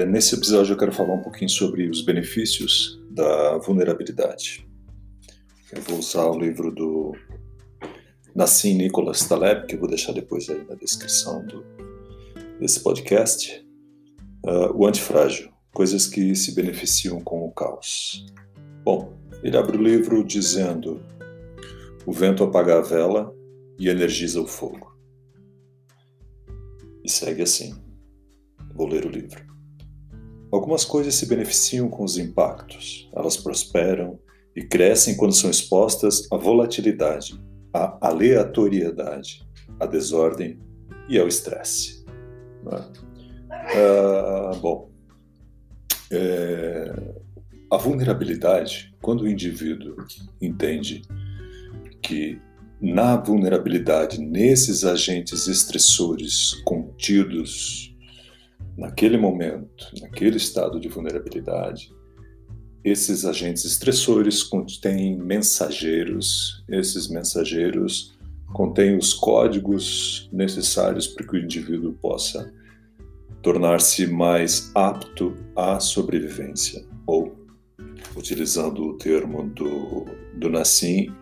[0.00, 4.66] É, nesse episódio eu quero falar um pouquinho sobre os benefícios da vulnerabilidade.
[5.70, 7.14] Eu vou usar o livro do
[8.34, 11.62] Nassim Nicholas Taleb, que eu vou deixar depois aí na descrição do,
[12.58, 13.62] desse podcast.
[14.46, 18.24] Uh, o antifrágil, coisas que se beneficiam com o caos.
[18.82, 21.04] Bom, ele abre o livro dizendo:
[22.06, 23.34] o vento apaga a vela
[23.78, 24.96] e energiza o fogo.
[27.04, 27.74] E segue assim.
[28.74, 29.49] Vou ler o livro.
[30.52, 34.18] Algumas coisas se beneficiam com os impactos, elas prosperam
[34.54, 37.40] e crescem quando são expostas à volatilidade,
[37.72, 39.46] à aleatoriedade,
[39.78, 40.58] à desordem
[41.08, 42.04] e ao estresse.
[42.66, 44.90] Ah, bom,
[46.10, 47.14] é,
[47.70, 49.96] a vulnerabilidade, quando o indivíduo
[50.40, 51.02] entende
[52.02, 52.40] que
[52.80, 57.89] na vulnerabilidade, nesses agentes estressores contidos
[58.80, 61.92] naquele momento, naquele estado de vulnerabilidade,
[62.82, 68.18] esses agentes estressores contêm mensageiros, esses mensageiros
[68.54, 72.50] contêm os códigos necessários para que o indivíduo possa
[73.42, 77.36] tornar-se mais apto à sobrevivência, ou,
[78.16, 81.14] utilizando o termo do, do Nassim,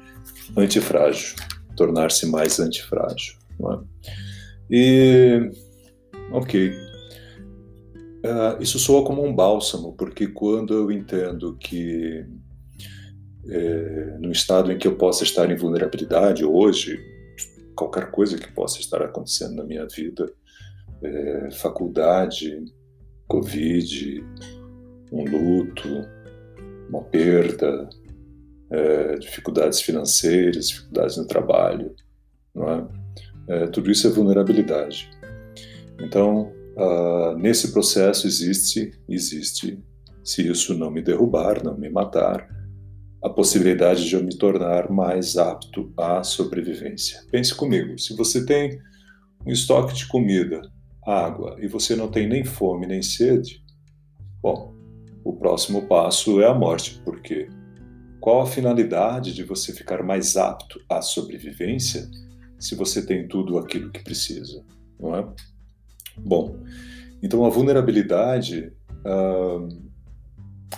[0.56, 1.34] antifrágil,
[1.76, 3.34] tornar-se mais antifrágil.
[3.60, 3.78] É?
[4.70, 5.50] E,
[6.32, 6.88] ok,
[8.19, 12.27] Uh, isso soa como um bálsamo, porque quando eu entendo que
[13.48, 17.00] é, no estado em que eu possa estar em vulnerabilidade hoje,
[17.75, 20.30] qualquer coisa que possa estar acontecendo na minha vida,
[21.02, 22.64] é, faculdade,
[23.26, 24.25] Covid,
[25.12, 25.88] um luto,
[26.88, 27.88] uma perda,
[28.71, 31.94] é, dificuldades financeiras, dificuldades no trabalho,
[32.54, 32.88] não é?
[33.48, 35.09] é tudo isso é vulnerabilidade.
[36.00, 39.83] Então, Uh, nesse processo existe, existe,
[40.22, 42.49] se isso não me derrubar, não me matar,
[43.21, 47.21] a possibilidade de eu me tornar mais apto à sobrevivência.
[47.33, 48.78] Pense comigo, se você tem
[49.44, 50.62] um estoque de comida,
[51.05, 53.60] água e você não tem nem fome nem sede,
[54.41, 54.72] bom,
[55.25, 57.49] o próximo passo é a morte, porque
[58.21, 62.09] qual a finalidade de você ficar mais apto à sobrevivência
[62.59, 64.65] se você tem tudo aquilo que precisa,
[64.99, 65.27] não é?
[66.24, 66.56] Bom,
[67.22, 68.72] então a vulnerabilidade
[69.04, 69.68] uh,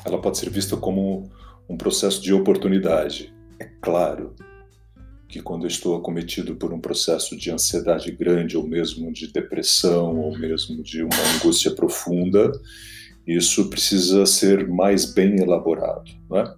[0.04, 1.30] ela pode ser vista como
[1.68, 3.34] um processo de oportunidade.
[3.58, 4.34] É claro
[5.28, 10.18] que quando eu estou acometido por um processo de ansiedade grande, ou mesmo de depressão,
[10.18, 12.50] ou mesmo de uma angústia profunda,
[13.26, 16.10] isso precisa ser mais bem elaborado.
[16.28, 16.52] Né?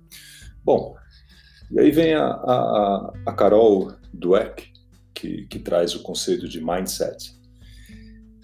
[0.64, 0.94] Bom,
[1.70, 4.72] e aí vem a, a, a Carol Dweck,
[5.12, 7.41] que, que traz o conceito de mindset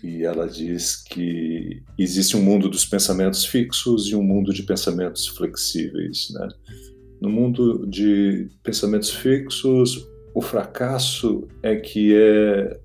[0.03, 5.27] e ela diz que existe um mundo dos pensamentos fixos e um mundo de pensamentos
[5.27, 6.29] flexíveis.
[6.33, 6.49] Né?
[7.21, 12.79] No mundo de pensamentos fixos, o fracasso é que é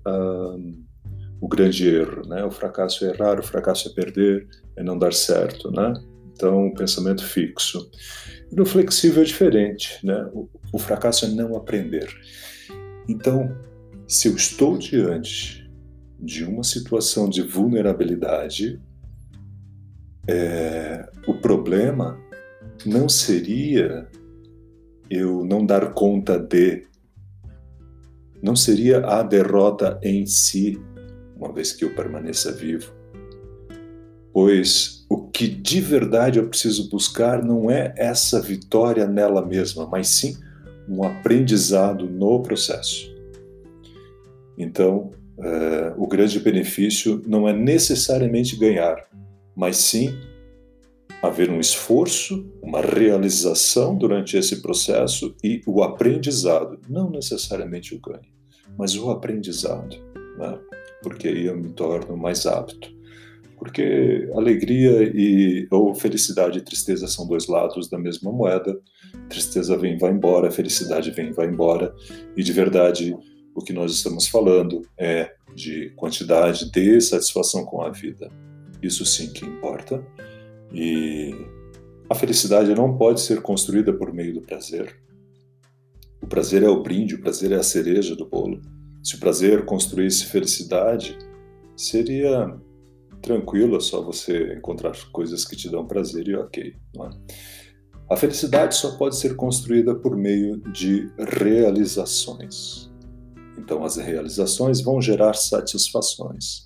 [1.40, 2.26] o grande erro.
[2.26, 2.44] Né?
[2.44, 5.70] O fracasso é errar, o fracasso é perder, é não dar certo.
[5.70, 5.94] Né?
[6.32, 7.90] Então, o pensamento fixo.
[8.50, 10.04] No flexível é diferente.
[10.04, 10.28] Né?
[10.32, 12.08] O, o fracasso é não aprender.
[13.08, 13.56] Então,
[14.08, 15.63] se eu estou diante
[16.24, 18.80] de uma situação de vulnerabilidade,
[20.26, 22.18] é, o problema
[22.86, 24.08] não seria
[25.10, 26.86] eu não dar conta de,
[28.42, 30.80] não seria a derrota em si,
[31.36, 32.92] uma vez que eu permaneça vivo.
[34.32, 40.08] Pois o que de verdade eu preciso buscar não é essa vitória nela mesma, mas
[40.08, 40.36] sim
[40.88, 43.14] um aprendizado no processo.
[44.56, 48.96] Então, uh, o grande benefício não é necessariamente ganhar,
[49.54, 50.14] mas sim
[51.22, 58.28] haver um esforço, uma realização durante esse processo e o aprendizado, não necessariamente o ganho,
[58.76, 59.96] mas o aprendizado,
[60.38, 60.58] né?
[61.02, 62.92] porque aí eu me torno mais apto.
[63.56, 68.78] Porque alegria e ou felicidade e tristeza são dois lados da mesma moeda.
[69.28, 71.94] Tristeza vem e vai embora, felicidade vem e vai embora.
[72.36, 73.16] E de verdade,
[73.54, 78.30] o que nós estamos falando é de quantidade de satisfação com a vida.
[78.82, 80.04] Isso sim que importa.
[80.72, 81.32] E
[82.10, 84.94] a felicidade não pode ser construída por meio do prazer.
[86.20, 88.60] O prazer é o brinde, o prazer é a cereja do bolo.
[89.02, 91.16] Se o prazer construísse felicidade,
[91.76, 92.58] seria
[93.20, 96.74] tranquilo, é só você encontrar coisas que te dão prazer e ok.
[96.96, 97.34] É?
[98.10, 102.93] A felicidade só pode ser construída por meio de realizações.
[103.58, 106.64] Então, as realizações vão gerar satisfações.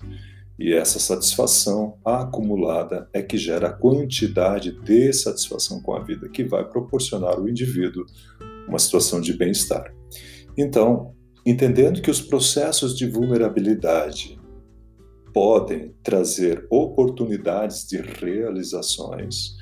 [0.59, 6.43] E essa satisfação acumulada é que gera a quantidade de satisfação com a vida que
[6.43, 8.05] vai proporcionar ao indivíduo
[8.67, 9.93] uma situação de bem-estar.
[10.57, 11.15] Então,
[11.45, 14.37] entendendo que os processos de vulnerabilidade
[15.33, 19.55] podem trazer oportunidades de realizações,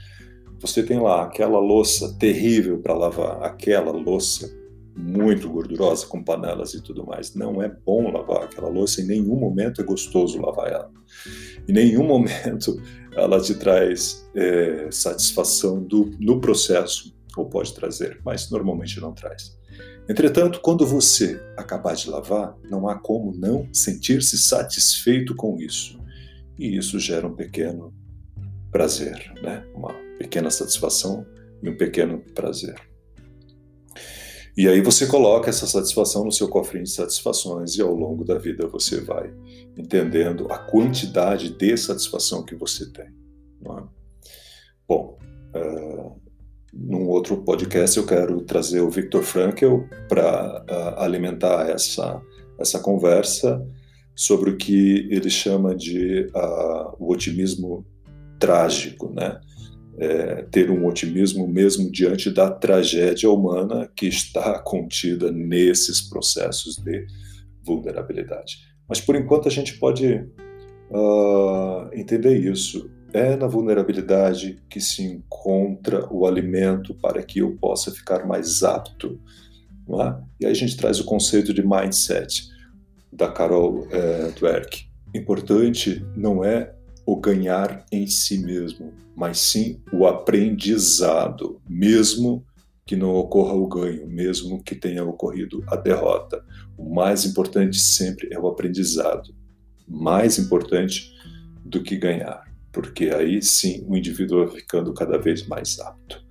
[0.59, 4.49] você tem lá aquela louça terrível para lavar, aquela louça
[4.97, 7.35] muito gordurosa, com panelas e tudo mais.
[7.35, 10.91] Não é bom lavar aquela louça, em nenhum momento é gostoso lavar ela.
[11.67, 12.81] Em nenhum momento
[13.15, 19.55] ela te traz é, satisfação do, no processo, ou pode trazer, mas normalmente não traz.
[20.09, 25.99] Entretanto, quando você acabar de lavar, não há como não sentir-se satisfeito com isso.
[26.57, 27.93] E isso gera um pequeno
[28.71, 29.65] prazer, né?
[29.75, 31.25] uma pequena satisfação
[31.61, 32.75] e um pequeno prazer.
[34.57, 38.39] E aí você coloca essa satisfação no seu cofrinho de satisfações e ao longo da
[38.39, 39.31] vida você vai
[39.77, 43.05] entendendo a quantidade de satisfação que você tem.
[43.05, 43.83] É?
[44.87, 45.19] Bom,
[45.55, 46.19] uh,
[46.73, 52.19] num outro podcast eu quero trazer o Viktor Frankl para uh, alimentar essa,
[52.59, 53.63] essa conversa
[54.15, 57.85] sobre o que ele chama de uh, o otimismo
[58.39, 59.39] trágico, né?
[59.97, 67.05] É, ter um otimismo mesmo diante da tragédia humana que está contida nesses processos de
[67.63, 68.57] vulnerabilidade.
[68.87, 70.25] Mas por enquanto a gente pode
[70.91, 72.89] uh, entender isso.
[73.13, 79.19] É na vulnerabilidade que se encontra o alimento para que eu possa ficar mais apto.
[79.89, 80.15] É?
[80.41, 82.49] E aí a gente traz o conceito de mindset
[83.11, 84.87] da Carol é, Dweck.
[85.15, 86.73] Importante não é
[87.07, 92.45] o ganhar em si mesmo, mas sim o aprendizado, mesmo
[92.85, 96.43] que não ocorra o ganho, mesmo que tenha ocorrido a derrota.
[96.77, 99.33] O mais importante sempre é o aprendizado,
[99.87, 101.13] mais importante
[101.63, 102.43] do que ganhar,
[102.73, 106.21] porque aí sim o indivíduo vai ficando cada vez mais apto.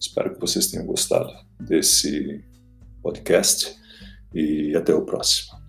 [0.00, 2.44] Espero que vocês tenham gostado desse
[3.02, 3.74] podcast
[4.32, 5.61] e até o próximo.